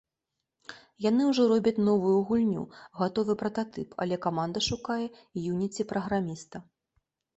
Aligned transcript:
Яны 1.09 1.21
ўжо 1.31 1.43
робяць 1.51 1.83
новую 1.89 2.15
гульню— 2.29 2.63
гатовы 3.01 3.37
прататып, 3.41 3.89
але 4.07 4.15
каманда 4.27 4.59
шукае 4.69 5.01
Unity-праграміста. 5.51 6.55